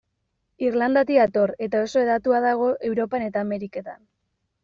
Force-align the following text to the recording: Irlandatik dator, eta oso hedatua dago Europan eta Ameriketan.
Irlandatik 0.67 1.19
dator, 1.19 1.53
eta 1.65 1.83
oso 1.89 2.01
hedatua 2.03 2.41
dago 2.47 2.69
Europan 2.89 3.27
eta 3.29 3.43
Ameriketan. 3.47 4.01